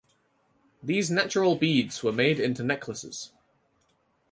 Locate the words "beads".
1.55-2.01